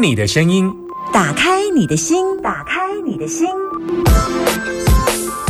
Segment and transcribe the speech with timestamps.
[0.00, 0.74] 听你的声音，
[1.12, 3.46] 打开你的心，打开你的心，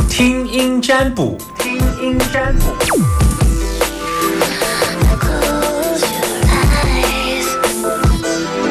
[0.09, 2.65] 听音占卜，听音占卜。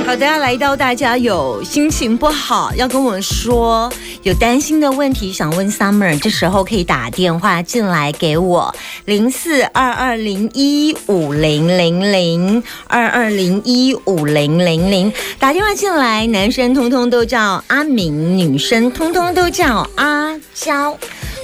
[0.07, 3.91] 好的，来到大家有心情不好要跟我们说，
[4.23, 8.75] 有担心的问题想问 Summer，这时候可以打电话进来给我
[9.07, 20.99] 零四二二零一五零零零二二零一五零零零，打电话进来，男生通通都叫阿明，女生通通都叫阿娇。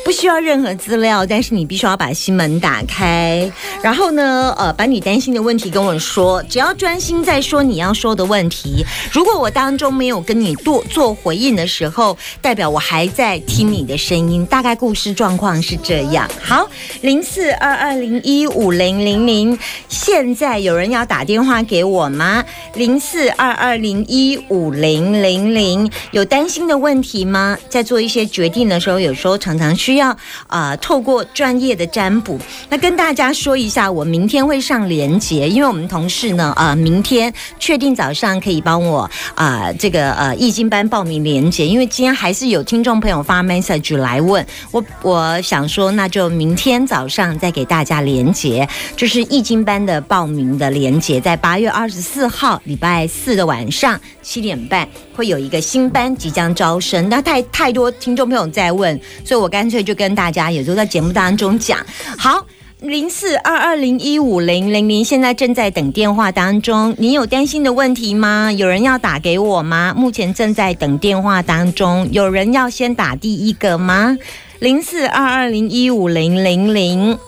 [0.05, 3.51] 不需要任何资料，但是你必须要把心门打开，
[3.83, 8.87] 然后呢，呃，把你担心的问题跟我说，只要专心在说你要说的问题。
[9.11, 14.45] 如果我当中没有跟你做做回应的时候，代表我还在听你的声音。
[14.47, 16.29] 大概故事状况是这样。
[16.43, 16.69] 好，
[17.01, 22.45] 零四二二零一五零零零，现在有人要打电话给我吗？
[22.75, 27.57] 零四二二零一五零零零，有担心的问题吗？
[27.69, 59.77] 在做一些决定的时候，有时候常常需要啊，透过专业的占卜，那跟大家说一下，我明天会上连结，因为我们同事呢，呃，明天确定早上可以帮我啊，这个呃易经班报名连结，因为今天还是有有听众朋友发 message 来问我，我想说那就明天早上再给大家连结，就是易经班的报名的连结，在八月二十四号礼拜四的晚上七点半会有一个新班即将招生，那太太多听众朋友在问，所以我干脆。
[59.87, 61.79] 就跟大家也都在节目当中讲，
[62.19, 62.45] 好，
[62.81, 66.95] 零四二二零一五零零零，现在正在等电话当中。
[66.99, 68.53] 你有担心的问题吗？
[68.53, 69.95] 有人要打给我吗？
[69.97, 74.19] 目前正在等电话当中，有人要先打第一个吗？
[74.59, 77.19] 零四二二零一五零零零。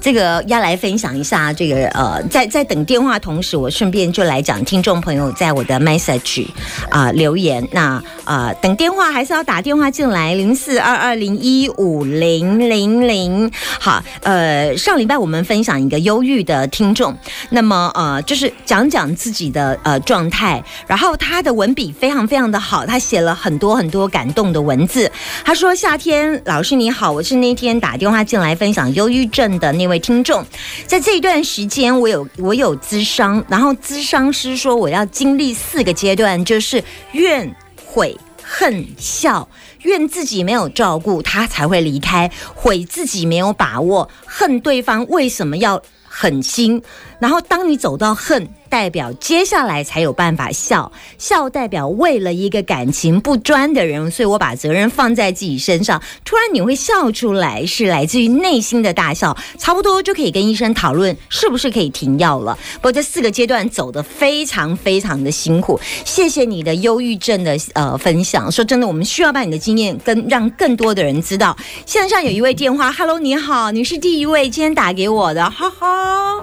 [0.00, 6.46] 这个要来分享一下，这个呃，在在等电话同时，我顺便就来讲听众朋友在我的 message
[6.88, 7.66] 啊留言。
[7.72, 13.50] 那啊，等电话还是要打电话进来，零四二二零一五零零零。
[13.80, 17.12] 好，呃，上礼拜我们分享一个忧郁的听众，
[17.50, 25.10] 那么呃，就是讲讲自己的呃状态，然后他的文笔非常非常的好，他写了很多很多感动的文字。
[25.44, 30.44] 他说：“夏天老师你好，我是那天打电话进来分享忧郁症的那。”位听众，
[30.86, 36.82] 在这一段时间，我有我有咨商，然后咨商师说我要经历四个阶段，就是
[37.12, 37.54] 怨、
[37.84, 39.48] 悔、恨、笑。
[39.82, 46.82] 怨自己没有照顾他才会离开，悔自己没有把握，恨对方为什么要狠心。
[47.20, 48.48] 然后当你走到恨。
[48.68, 56.00] 代表接下来才有办法笑，笑代表为了一个感情不专的人，所以我把责任放在自己身上。
[56.24, 62.56] 突然你会笑出来，是来自于内心的大笑，差不多就可以跟医生讨论是不是可以停药了。
[62.76, 65.80] 不过这四个阶段走得非常非常的辛苦。
[66.04, 71.56] 谢谢你的忧郁症的呃分享，说真的，我们需要把你的经验跟让更多的人知道。
[71.86, 76.42] 线上有一位电话，Hello，你好，你是第一位今天打给我的，哈哈。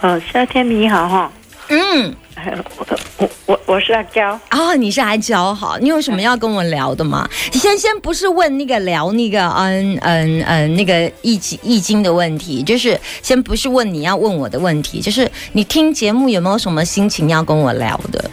[0.00, 1.32] 哦，夏天你好哈。
[1.68, 2.86] 嗯，我
[3.18, 7.28] 我我我是阿娇哦，你是阿娇好，你有什么要跟我聊的吗？
[7.52, 18.30] 先先不是问那个聊那个嗯嗯嗯那个易经易经的问题，就是先不是问你要问我的问题，就是你听节目有没有什么心情要跟我聊的？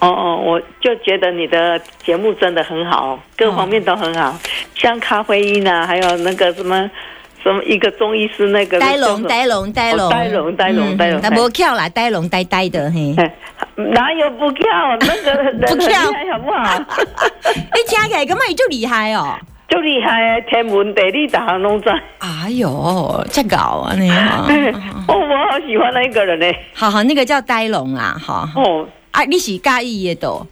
[0.00, 4.38] 哦哦，我就觉得你的节目真的很好，各方面都很好，
[4.74, 6.90] 像咖啡因啊，还有那个什么。
[7.42, 13.14] 什么一个中医师那个呆龙呆龙呆龙呆龙呆龙呆龙，他不跳啦，呆龙呆呆的嘿，
[13.74, 14.64] 哪有不跳？
[15.00, 16.00] 那个不跳
[16.30, 16.78] 好不好？
[17.74, 19.36] 你听起来根本就厉害哦，
[19.68, 21.92] 就厉害，天文地理大行拢在。
[22.18, 24.08] 哎呦，这搞啊你！
[25.08, 26.46] 哦，我好喜欢那一个人呢。
[26.74, 30.46] 好好，那个叫呆龙啊，哈哦啊，你是介意的都，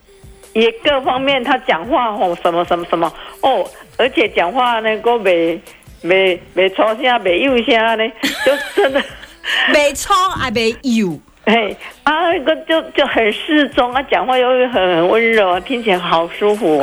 [0.55, 3.13] 也各方面他讲话哦，什么什么什么
[3.43, 3.65] 哦，
[3.97, 5.61] 而且讲话那个没。
[6.03, 8.13] 没没粗声，没幼声呢，
[8.45, 9.03] 就真的
[9.73, 16.83] 没粗啊，没幼，嘿啊，个就就很适中啊，讲话又很温柔，听起来好舒服。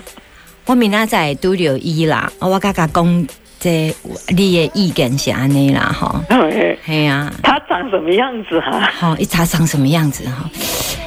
[0.66, 3.26] 我明仔在都留伊啦，我刚刚讲
[3.58, 3.94] 这
[4.28, 4.34] 你
[4.66, 6.20] 的意见是安尼啦，哈，
[6.84, 8.80] 系啊，他长什么样子哈？
[8.92, 10.48] 好，一查长什么样子哈？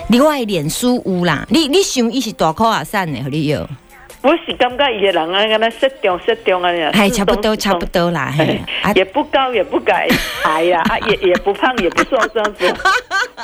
[0.10, 3.68] 另外脸书有啦，你你想伊是大口啊散的，和你有？
[4.26, 8.34] 我是感觉伊个人啊，跟他适中适中啊，哎，差不多差不多啦，
[8.96, 10.08] 也不高也不矮，
[10.46, 12.74] 矮 呀，啊也也不胖也不瘦这样子。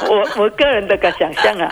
[0.08, 1.72] 我我个人的个想象啊。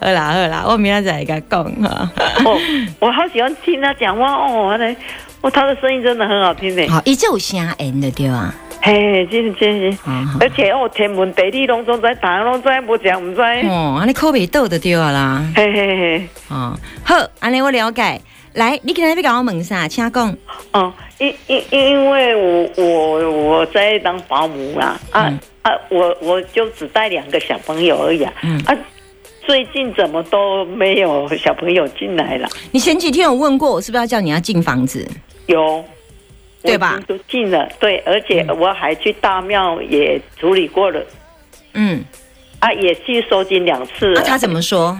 [0.00, 2.10] 好啦好啦，我明仔再跟他讲哈。
[2.46, 2.58] 哦，
[3.00, 4.96] 我好喜欢听他讲话哦，那
[5.42, 6.88] 我他的声音真的很好听呢。
[6.88, 8.54] 好，一直有声音的对啊。
[8.84, 13.40] 嘿，真真是，嗯而且哦，天文地理拢总在，大家拢知，无讲唔知。
[13.68, 15.44] 哦，安尼口味倒就对啊啦。
[15.54, 18.20] 嘿嘿嘿，哦，好，安尼我了解。
[18.54, 19.86] 来，你今天要甲我问啥？
[19.86, 20.36] 请讲。
[20.72, 28.76] 哦，因因因为我我我在当保姆啦，啊、嗯啊，我我就只带两个小朋友而已啊，嗯啊，
[29.46, 32.48] 最近怎么都没有小朋友进来了？
[32.72, 35.08] 你前几天有问过我，是不是要叫你要进房子？
[35.46, 35.82] 有，
[36.62, 41.04] 对吧都进了，对，而且我还去大庙也处理过了，
[41.74, 42.04] 嗯，
[42.60, 44.20] 啊，也去收金两次了。
[44.20, 44.96] 那、他怎么说？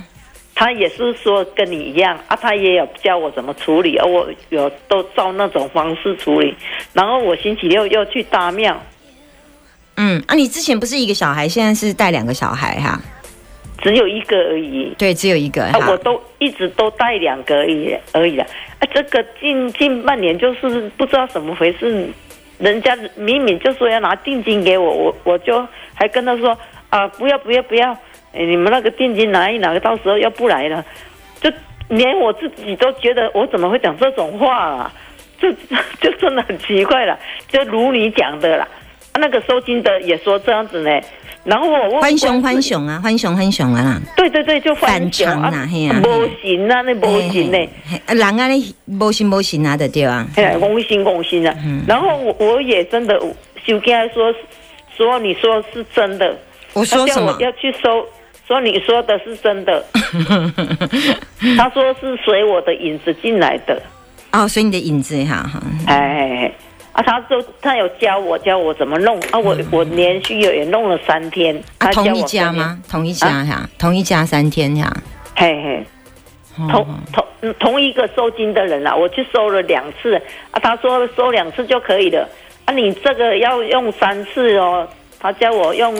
[0.55, 6.55] 他也是说跟你一样啊，他也有教我怎么处理，而我有都照那种方式处理。
[6.93, 8.81] 然后我星期六又去大庙，
[9.97, 13.00] 嗯，啊，你之前不是一个小孩，现在是带两个小孩哈？
[13.82, 14.94] 只有一个而已。
[14.96, 15.96] 对，只有一个啊，我。
[15.99, 18.44] 都一直都带两个而已而已了。
[18.79, 22.08] 啊，这个近近半年就是不知道怎么回事，
[22.58, 26.56] 人家明明就说要拿定金给我，我我就还跟他说
[26.90, 27.93] 啊，不要不要不要，
[28.32, 30.85] 哎你们那个定金拿一拿，到时候要不来了，
[31.40, 31.50] 就
[31.88, 34.93] 连我自己都觉得我怎么会讲这种话啊？
[35.40, 35.52] 就
[36.00, 37.19] 就真的很奇怪了，
[37.49, 38.69] 就如你讲的啦。
[39.12, 40.91] 啊那个收金的也说这样子呢，
[41.44, 44.00] 然后我问欢熊欢熊啊，欢熊欢熊啊啦！
[44.17, 50.26] 对对对，就反翻熊常啦嘿啊无行啊，那无行呢，嘿嘿嘿人啊，那无心无心啊的对啊。
[50.37, 51.55] 哎，公心公心啊。
[51.64, 53.19] 嗯然后我我也真的，
[53.67, 54.32] 修跟他说
[54.97, 56.35] 说你说是真的，
[56.73, 57.50] 我说什么他叫我？
[57.50, 58.06] 要去收，
[58.47, 59.85] 说你说的是真的，
[61.59, 63.82] 他说是随我的影子进来的，
[64.32, 65.62] 哦，随你的影子哈哈。
[65.87, 66.50] 哎。
[66.92, 71.58] 啊，他说他有教我教我怎么弄啊，我我连续也也弄了三天。
[71.92, 72.22] 同一？
[72.24, 72.78] 家吗？
[72.90, 74.92] 同一家哈，同一家三天哈。
[75.34, 75.86] 嘿嘿。
[76.54, 80.14] 同哦同嗯同一个收金的人啊，我去收了两次
[80.50, 82.28] 啊，他说收两次就可以了
[82.66, 84.86] 啊，你这个要用三次哦，
[85.18, 85.94] 他叫我用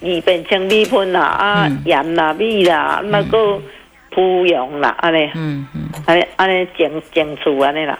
[0.00, 3.60] 二本清米粉啦啊嗯盐啦米啦那个
[4.10, 7.98] 铺用啦安尼嗯嗯安尼安尼整整厝安尼啦，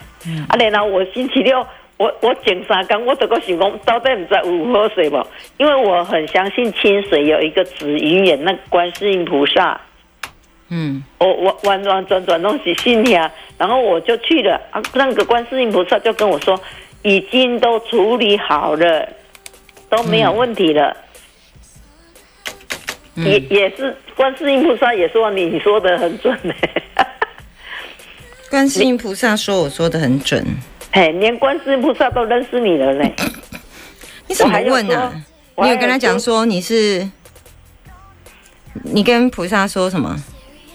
[0.48, 1.64] 啊然后我星期六。
[1.98, 5.22] 我我整三工，我都个想讲，到底唔知有好水不？
[5.58, 9.80] 因为我很相信清水有一个紫云眼，那观世音菩萨，
[10.68, 11.02] 嗯。
[11.18, 16.58] 我我完完转转弄起信呀，然后我就去了啊，那个观世音菩萨就跟我说，
[17.02, 19.08] 已经都处理好了，
[19.90, 20.96] 都没有问题了。
[23.16, 26.54] 也也是观世音菩萨也说你说的很准呢，
[28.48, 30.46] 观世音菩萨说我说的很准，
[30.98, 33.08] 嘿，连观世音菩萨都认识你了呢。
[34.26, 35.12] 你怎么问呢？
[35.54, 37.08] 我有你有跟他讲说你是？
[38.82, 40.16] 你跟菩萨说什么？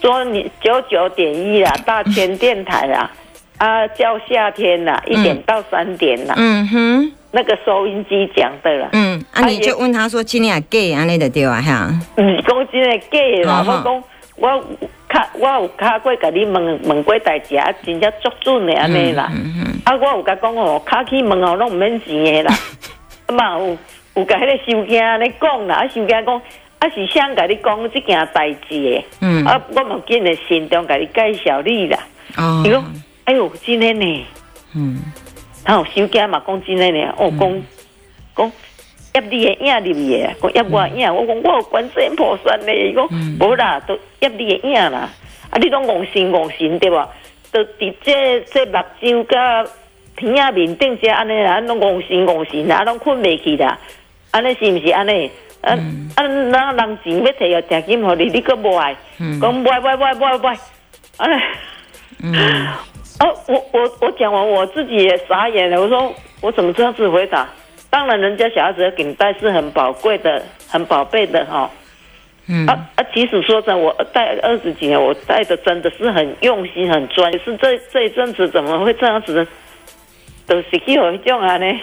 [0.02, 3.12] 说你九九点一 啊，大千电台啊，
[3.58, 8.88] 啊叫夏天啦，一点到三点啦，嗯哼，那个收音机讲的了。
[8.94, 12.00] 嗯，啊，啊你就问他说今天也 gay 安尼的对啊哈？
[12.16, 14.04] 毋是讲真诶假的啦，嗯哼我讲
[14.36, 14.64] 我
[15.08, 19.30] 卡我有卡过甲你问问过代志，啊，真正足准的安尼啦。
[19.32, 22.54] 嗯嗯啊，我有甲讲哦，卡去问哦，拢毋免钱的啦。
[23.28, 23.78] 啊嘛有
[24.16, 26.42] 有甲迄个收件安尼讲啦，啊收件讲
[26.80, 32.00] 啊是谁甲你讲即件代志的，嗯啊我嘛紧的心中甲你介绍你啦。
[32.38, 32.84] 哦伊讲，
[33.26, 34.26] 哎哟，真的呢，
[34.76, 35.00] 嗯
[35.66, 37.62] 然后收件嘛讲真的呢，哦讲
[38.36, 38.52] 讲。
[39.14, 43.08] 压你的影入去的，讲压我的影，我讲我有观世音菩萨呢，伊讲
[43.40, 45.10] 无啦，都压你的影啦。
[45.50, 47.08] 啊，你拢戆神戆神对吧？
[47.52, 49.64] 都伫这这目睭甲
[50.16, 53.78] 鼻仔面顶遮安尼啦，拢戆神戆神啦，啊拢困袂去啦。
[54.32, 55.30] 安尼是毋是安尼？
[55.62, 55.78] 啊
[56.16, 60.58] 啊，咱人钱要摕要定金互你，你搁无爱，嗯讲无爱无爱无爱无爱
[61.18, 61.42] 安尼。
[62.24, 62.34] 嗯
[63.20, 67.48] 啊，我我我讲完我自己也傻眼了，我说我怎么这样子回答？
[67.94, 71.70] 当然，人家小孩子的领带是很宝贵的、很宝贝的哈、
[72.48, 73.06] 嗯啊啊！
[73.14, 77.32] 即使说真，我戴二十几年，我戴的真的是很用心、很专。
[77.34, 79.48] 是这这一阵子怎么会这样子呢？
[80.48, 81.80] 都是有一种啊呢。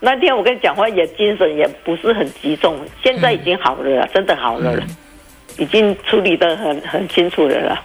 [0.00, 4.84] 那天我跟你讲话也精神也不是很集中，现在已经好了啦，真的好了啦，
[5.56, 7.82] 已经处理的很很清楚了啦。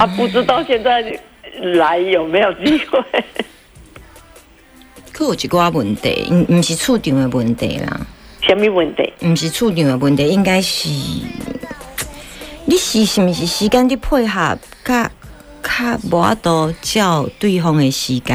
[0.00, 1.04] 啊，不知道现在
[1.54, 3.00] 来有没有机会？
[5.20, 8.00] 可有一寡问题，毋毋是处场的问题啦，
[8.40, 9.12] 什么问题？
[9.20, 10.88] 毋是处场的问题，应该是
[12.64, 15.10] 你是是毋是时间伫配合，较
[15.62, 18.34] 较无法度照对方的时间。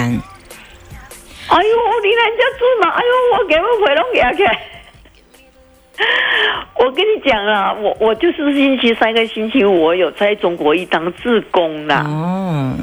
[1.48, 1.74] 哎呦，
[2.04, 2.92] 你人家做嘛？
[2.92, 4.06] 哎呦，我给我回拢
[4.38, 4.75] 起来。
[6.78, 12.04] 我跟你讲啊，我我就是星期三跟星期五我有在中国一当志工啦。
[12.06, 12.74] 哦，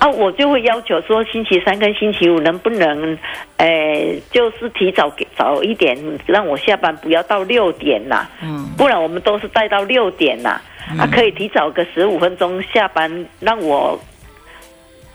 [0.00, 3.18] 啊，我就会要求说，星期三跟星期五能不能，
[3.56, 5.96] 呃，就是提早给早一点，
[6.26, 10.60] 让我下班不要到六点啦，嗯不然我们都是待到六点啦。
[10.98, 13.98] 啊，可以提早个十五分钟下班，让我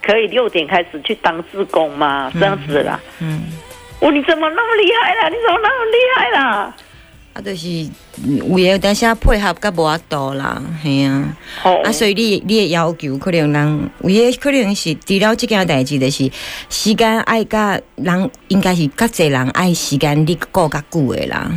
[0.02, 2.30] 可以六点开始去当志工吗？
[2.38, 3.00] 这样子啦。
[3.20, 3.42] 嗯，
[4.00, 5.28] 我你怎么那么厉害啦？
[5.28, 6.74] 你怎么那么厉害啦？
[7.34, 7.68] 啊，就是
[8.24, 11.36] 有诶，但是配合较无法度啦，系啊。
[11.64, 16.30] 哦啊，所以你你的要求可能人有诶，可能是除了即件代志，就是
[16.70, 21.50] 时间爱甲人，应该是较侪人爱时间，你顾较久诶啦，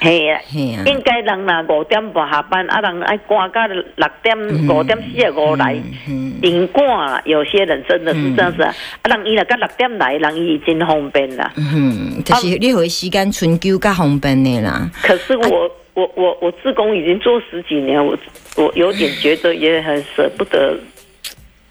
[0.00, 0.40] 嘿啊。
[0.52, 0.82] 嘿啊。
[0.86, 7.20] 应该人若五点半下班，啊，人爱赶到六点五点四十五来，嗯顶赶啦。
[7.24, 11.52] 有些人真的是这样子啊，啊，人伊若到六点来，人伊已经方便啦。
[11.56, 14.90] 嗯，就是你互伊时间春秋较方便的啦。
[15.02, 18.16] 可是我、我我我自工已经做十几年，我
[18.56, 20.78] 我有点觉得也很舍不得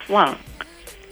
[0.10, 0.36] 忘。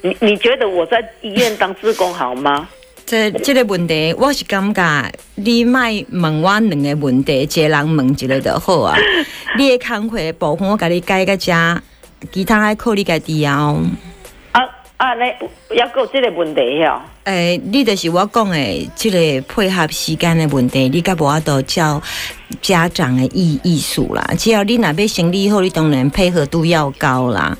[0.03, 2.69] 你你觉得我在医院当自工好吗？
[3.07, 8.97] 这这个问题，我是感觉你卖问我两个问题，一个人问一个就好啊。
[9.57, 11.53] 你的工课部分我甲你改个遮，
[12.33, 13.81] 其他爱靠你家己哦。
[14.51, 14.61] 啊
[14.97, 15.25] 啊，那
[15.73, 17.01] 要有这个问题哦。
[17.23, 22.01] 诶、你就是我讲的，即个配合时间的问题，你甲无法度照
[22.61, 24.33] 家长的意意思啦。
[24.37, 27.57] 只要你若要生理好，你当然配合度要高啦。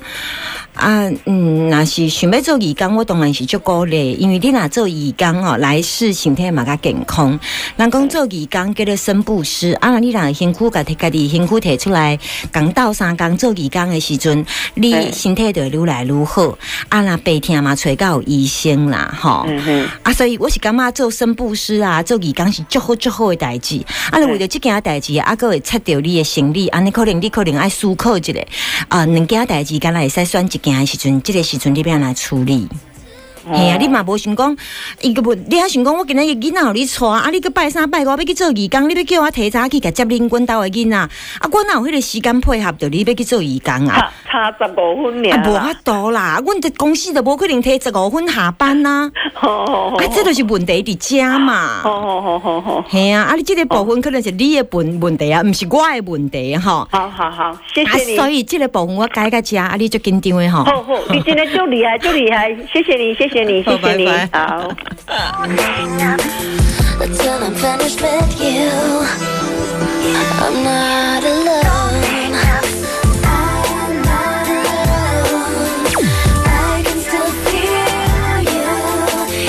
[0.78, 7.38] 啊，嗯，若是想要做义工，我当然是足鼓励，因为你若做义工哦，来世身体嘛较健康。
[7.76, 12.16] 人讲做义工叫做生布施，啊，若你若辛苦甲摕家己辛苦摕出来，
[12.52, 16.56] 讲斗三工做义工的时阵，你嗯身体就会愈来愈好。
[16.90, 19.46] 啊，若白天嘛，找到有医生啦，吼。
[19.48, 23.84] 嗯，啊，所以我是感觉做生布施啊，做义工是足好足好的代志。
[24.12, 28.32] 啊，你为着即件代志，啊，搁会切掉你的行李，安尼可能你可能爱思考一下，
[28.86, 32.68] 啊，两件代志，敢若会使选一件的时阵，这、个时阵你要安来处理？
[33.50, 34.56] 嘿啊，你嘛无想讲，
[35.00, 41.10] 伊个无，你还想讲我今仔日囡仔互你带，啊，你去拜三拜五要去做义工，你要叫我提早去甲接恁阮兜的囡仔，啊，
[41.50, 44.10] 我哪有迄个时间配合着你要去做义工啊？
[44.30, 45.74] 差差十五分啊，尔啦无法。
[45.84, 51.80] 度啦，阮这公司就无可能提十五分下班呐、好好好啊，这就是问题伫遮嘛。
[51.82, 56.86] 好好好好好，系啊，啊，你这个部分可能是你的问问题啊，毋是我的问题吼。
[56.90, 58.16] 好好好，谢啊，谢你。
[58.16, 60.64] 所以这个部分我改个遮，啊，你就紧张的吼。
[60.64, 64.71] 好好，你今天就厉害，就厉害，谢谢你，谢谢你，谢谢你，好拜拜好。
[66.99, 68.69] Until I'm finished with you,
[70.39, 72.06] I'm not alone.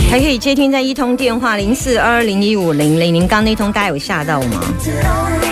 [0.09, 3.13] 还可以接听在一通电话零四二二零一五零零。
[3.13, 4.59] 您刚那通大家有吓到吗？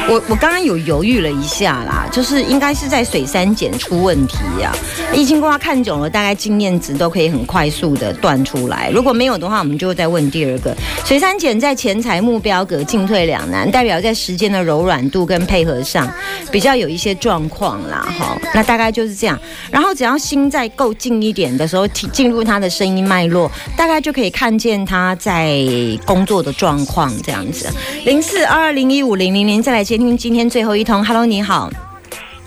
[0.10, 4.74] 我我刚刚有犹豫了一下啦，就是应该是在水山碱出问题呀、
[5.14, 8.90] 易经卦看久了，大概经验值都可以很快速的断出来。
[8.90, 10.76] 如果没有的话，我们就再问第二个。
[11.06, 16.12] 水山碱在钱财目标格进退两难，代表在时间的柔软度跟配合上
[16.52, 18.08] 比较有一些状况啦。
[18.18, 19.40] 哈，那大概就是这样。
[19.70, 25.58] 然后只要心再够近一点的时候，进入他的声音脉络，大概就可以看见他在
[26.06, 27.68] 工作的状况这样子。
[28.06, 31.04] 零四二二零一五零零零，再来接听今天最后一通。
[31.04, 31.72] Hello，你好，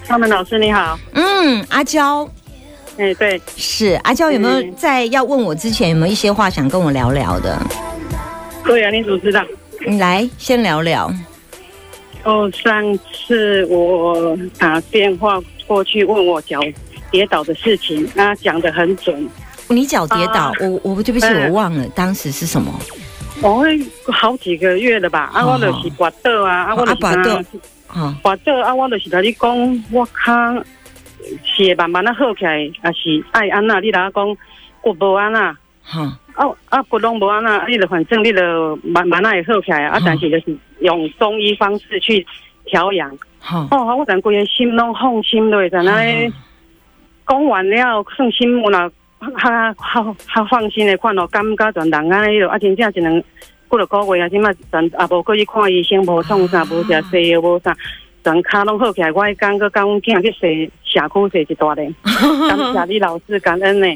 [0.07, 2.28] 他们老师你好，嗯，阿娇
[2.97, 7.59] 哎、对，是阿娇，有没有嗯在要问我之前有没有一些话想跟我聊聊的？
[8.64, 9.42] 对啊，你怎么知道。
[9.88, 11.11] 你来先聊聊。
[12.25, 16.61] 哦，上次我打电话过去问我脚
[17.11, 19.26] 跌倒的事情，他讲的很准。
[19.71, 22.73] 你脚跌倒，啊我我对不起，嗯我忘了当时是什么。
[23.43, 23.79] 我会
[24.12, 25.31] 好几个月了吧？
[25.33, 27.43] 啊，哦我就是滑倒啊，啊，我就是啊滑倒、
[28.23, 30.55] 滑倒啊，我就是甲你讲，我看
[31.45, 33.81] 是会慢慢啊好起来，也是爱安那？
[33.81, 34.37] 你若讲
[34.81, 35.57] 骨无安那？
[35.83, 42.27] 哈、啊啊，骨拢无安那，你就反正你就慢慢啊会好起来啊，嗯但是就是用中医方式去
[42.67, 43.11] 调养。
[43.39, 46.31] 哈、哦，我等规个心拢放心落，在那里
[47.27, 53.25] 讲完了，算心我若较较较放心的款咯，感觉全人安尼咯，啊，真正一两几
[53.77, 57.77] 落个月啊，即马全也无过去看医生，无创啥，无食西药，无啥，
[58.25, 59.12] 全骹拢好起来。
[59.12, 61.93] 我迄工个甲阮囝去洗社区洗一大咧，
[62.49, 63.87] 感谢你老师感恩呢。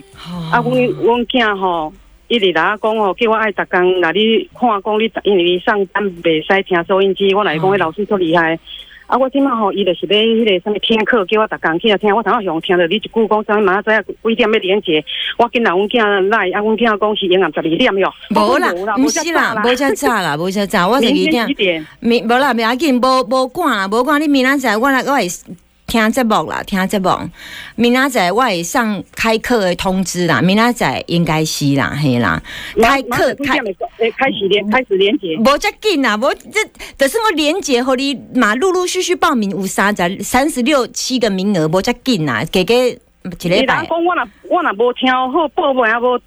[0.52, 1.92] 啊，阮阮囝吼，
[2.28, 8.58] 伊直来讲吼，叫我爱逐工来你看讲你，因为伊上班袂使听收音机，我来讲，迄老师足厉害。
[9.06, 12.14] 啊，我即马吼，伊就是要迄个什么听课，叫我逐工去啊听。
[12.14, 15.04] 我头下想听着你一句讲啥物，明仔载几点要连接，
[15.38, 18.12] 我紧来阮囝来，啊，阮囝讲是营养十二点哟。
[18.30, 21.54] 无啦，毋是啦，无遮早啦，无遮早，我十二点几。
[21.54, 21.86] 点？
[22.00, 24.20] 明无啦，袂要紧，无无赶啦，无赶。
[24.20, 25.28] 你明仔载我来，我会
[25.86, 27.10] 听节目啦，听节目。
[27.76, 32.42] 明仔载我会上开课的通知啦，明仔载应该是啦，嘿啦，
[32.82, 33.58] 开课开。
[33.98, 35.36] 诶，开始连开始连接。
[35.38, 36.60] 无遮紧啦，无这，
[36.98, 43.86] 就是我连接互你嘛，陆陆续续报名有三十三十六七个名额，无遮紧啦，加加一礼拜。
[43.86, 46.18] 讲我若我若无听好报名啊无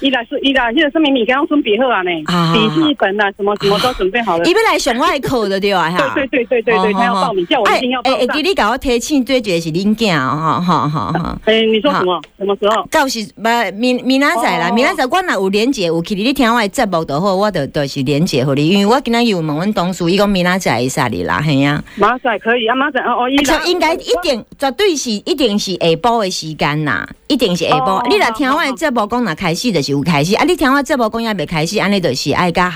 [0.00, 4.44] 伊来是伊来迄个什么物件拢准备好啊呢啊，笔记本啊什么什么都准备好了。
[4.44, 6.12] 伊要来上我的课的对啊，哈。
[6.14, 8.42] 对对对对对对，他要报名，叫我一定要报哎，会上记。
[8.42, 11.38] 你甲我提醒，对决是恁囝哦，哈哈哈哈。
[11.44, 12.20] 哎，你说什么？
[12.38, 12.86] 什么时候？
[12.90, 13.42] 到时不
[13.76, 21.82] 明明仔载啦，哦明仔载我若有连接，有去你听我的节目的好，我就就是连接互你，因为我今仔有问阮同事，伊讲明仔载会使你啦，嘿啊。
[21.96, 23.28] 马仔可以啊，马仔哦哦，
[23.66, 27.84] 应该一定绝对是一定是下晡的时间呐，一定是下晡。
[27.84, 32.70] 哦你若听我的节目讲，若开始就是有开始，啊，你听我节目讲也未开始，安尼就是爱甲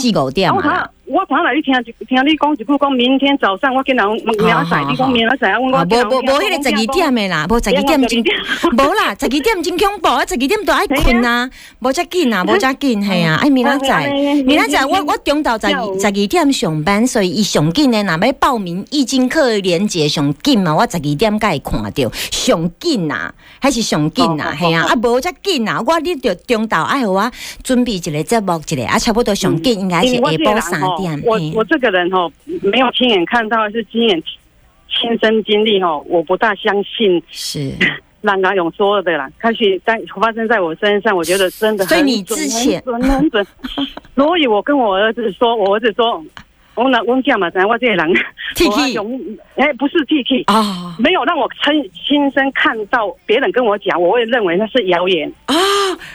[0.00, 0.86] 四五点我嘛。
[1.06, 1.72] 我头来你听
[2.08, 8.20] 听你讲一句，讲明天早上我跟人明仔载，你讲明仔载，我啊，我无无无，迄个十二点的啦，无十二点真，
[8.72, 11.48] 无啦，十二点真恐怖啊，十二点都爱困啊，
[11.78, 14.10] 无遮紧啊，无遮紧，系啊，哎，明仔载，
[14.44, 27.30] 明仔载我我中昼十二十二点上班，所以伊上紧的，若要报名易经课的连接上紧嘛，我十二点才会看到，上紧呐，还是上紧呐，系啊，啊无遮紧呐，我你着中昼爱互我
[27.62, 32.30] 准备一个节目一个，啊，差不多上紧应该是下晡三点，我我这个人哈，
[32.62, 34.22] 没有亲眼看到，是亲眼
[34.88, 37.72] 亲身经历哈，我不大相信是。
[38.22, 39.30] 让阿勇说的啦。
[39.38, 43.46] 开始在发生在我身上，我觉得真的很准很准很准，
[44.16, 46.20] 所以我跟我儿子说，我儿子说，
[46.74, 48.14] 我那我讲嘛，咱我这个人
[48.56, 49.20] T 我勇
[49.54, 50.42] 哎，不是 T K。
[50.52, 55.54] 啊没有让我亲亲身看到别人跟我讲，我会认为那是谣言啊！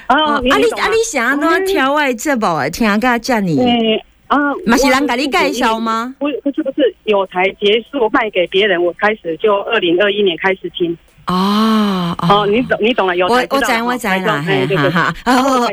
[0.07, 0.15] 啊！
[0.35, 2.67] 啊，你懂吗啊，你想安怎挑我的节目啊？
[2.67, 6.15] 听甲遮尔，嗯啊，嘛是人甲你介绍吗？
[6.17, 10.97] 不不是不是，有台结束卖给别人，我开始就二零二一年开始听。
[11.27, 14.89] 哦哦，你懂你懂了，有我我台知道我知啦，哎对对对。
[14.89, 15.67] 哈哦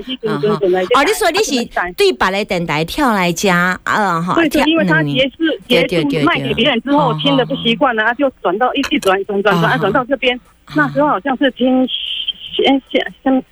[1.07, 1.65] 你说你是
[1.97, 4.37] 对白的等待跳来加啊哈？
[4.67, 5.37] 因为他嗯结束
[5.69, 10.39] 结束卖给别人之后，听的不习惯了，啊，就转到一一转转转转啊转到这边。
[10.75, 13.45] 那时候好像是听先先先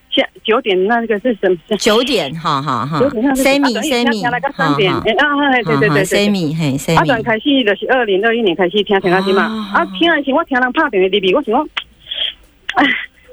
[0.44, 1.76] 九点那个是什么？
[1.78, 6.04] 九点，哈哈哈九点那个是，semi 啊 semi，听了个三点，哎啊，哎对对对对对。
[6.04, 11.68] ，semi 嘿啊，转开始就是二零二一年开始听听到即嘛，啊啊，听的时候我听人拍电话入去，我想讲，
[12.76, 12.86] 哎，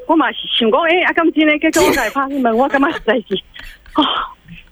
[0.08, 3.36] 我嘛是想讲，哎、啊，咁真诶，结果我来拍你们，我感觉实在是，
[3.96, 4.04] 哦，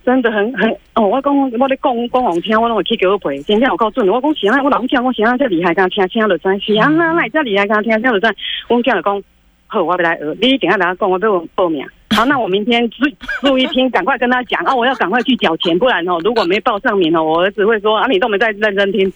[0.03, 4.11] 真的很很，哦，我讲我咧讲讲互听，我拢会去叫陪，真正有够准的。
[4.11, 8.35] 我讲是啊，我老听我是啊，遮厉害，甲听听就知，是啊，那那遮厉害，甲听听就知。
[8.67, 9.23] 我囝就讲，
[9.67, 11.85] 好，我要来学，你等下来讲，我要报名。
[12.11, 12.97] 好，那我明天注
[13.41, 14.75] 注意听，赶快跟他讲啊！
[14.75, 19.07] 我要赶快去缴钱，不然哦，如果没报上名哦，我儿子会说啊，你都没在认真听。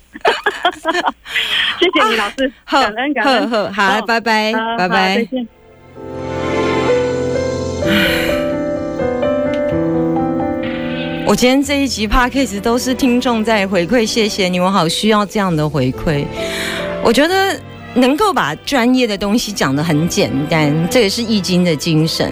[1.79, 5.25] 谢谢你，老师，好感恩感恩，好好，好，拜拜，拜拜再。
[5.25, 5.45] 见。
[11.27, 16.23] 我今天这一集 podcast 都是听众在回馈，谢谢你，我好需要这样的回馈。
[17.03, 17.59] 我觉得
[17.95, 22.31] 能够把专业的东西讲得很简单，这也是易经的精神。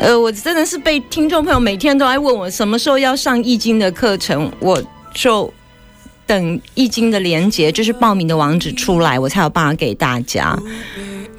[0.00, 4.82] 呃，我真的是被听众朋友每天都在问我什么时候要上易经的课程，我
[5.14, 5.52] 就
[6.26, 10.58] 等易经的连接，就是报名的网址出来，我才有办法给大家。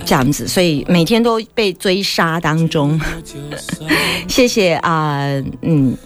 [0.06, 3.00] 这样子，所以每天都被追杀当中。
[4.28, 5.26] 谢谢啊、
[5.62, 5.98] 嗯，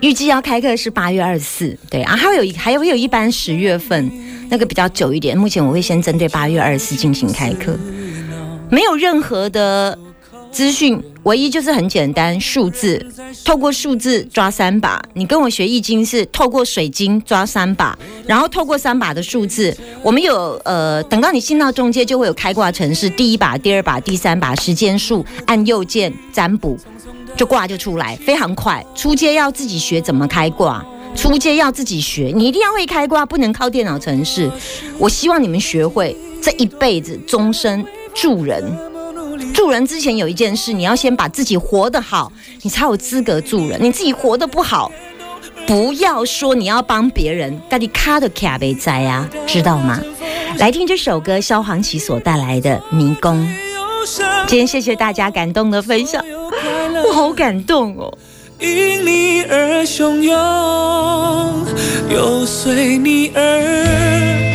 [0.00, 4.08] 预计要开课是八月二十四，对啊，还有一还有会有一班十月份，
[4.48, 5.36] 那个比较久一点。
[5.36, 7.76] 目前我会先针对八月二十四进行开课，
[8.70, 9.98] 没有任何的
[10.56, 13.04] 资讯，唯一就是很简单，数字，
[13.44, 15.02] 透过数字抓三把。
[15.12, 17.94] 你跟我学易经是透过水晶抓三把，
[18.26, 26.78] 然后透过三把的数字，我们有呃，等到你进到中间就会有开挂程式，第一把、第二把、第三把时间数，按右键占卜。
[27.36, 28.82] 就挂就出来，非常快。
[28.94, 30.82] 出街要自己学怎么开挂，
[31.14, 34.50] 出街要自己学，你一定要会开挂，不能靠电脑程式。
[34.96, 38.64] 我希望你们学会，这一辈子终身助人。
[39.66, 42.30] 助人之前有一件事，你要先把自己活得好，
[42.62, 43.76] 你才有资格助人。
[43.82, 44.92] 你自己活得不好，
[45.66, 50.00] 不要说你要帮别人，但你卡的卡贝在啊，知道吗？
[50.58, 53.44] 来听这首歌，萧煌奇所带来的《迷宫》。
[54.46, 56.24] 今天谢谢大家感动的分享，
[57.04, 58.16] 我好感动哦。
[58.60, 61.66] 因你而汹涌，
[62.08, 64.45] 又随你而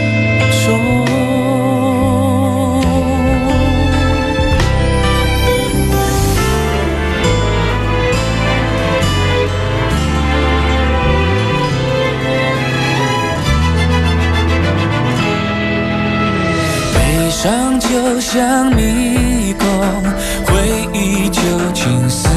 [18.21, 19.67] 像迷宫，
[20.45, 20.53] 回
[20.93, 21.41] 忆旧
[21.73, 22.29] 情似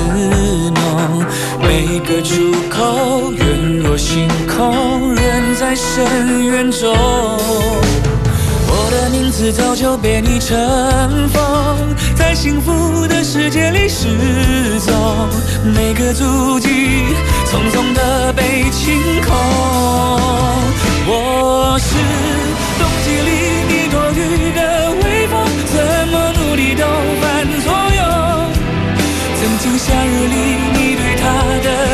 [0.72, 1.22] 浓，
[1.60, 6.90] 每个出口远若星空，人在深渊中。
[8.66, 15.28] 我的名字早就被你尘封，在幸福的世界里失踪，
[15.62, 16.68] 每个足迹
[17.46, 19.36] 匆匆的被清空。
[21.06, 21.94] 我是
[29.64, 30.36] 曾经夏日里
[30.74, 31.93] 你对他的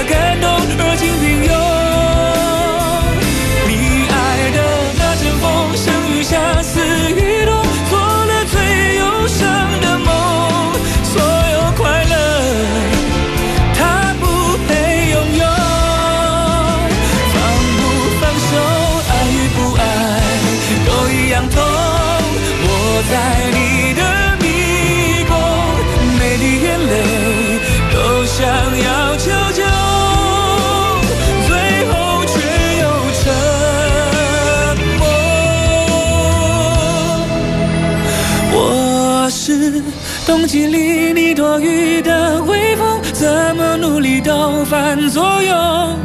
[40.26, 45.98] 冬季里你多余的微风，怎么努力都反作用。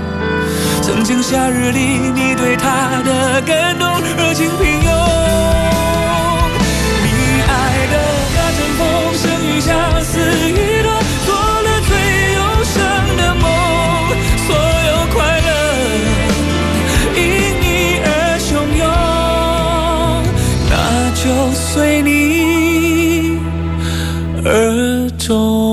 [0.81, 1.79] 曾经夏日里
[2.13, 4.89] 你对他的感动，热情平庸。
[7.03, 7.07] 你
[7.47, 7.95] 爱的
[8.35, 8.83] 那阵风，
[9.17, 10.83] 生于夏，死于
[24.45, 25.64] 耳中。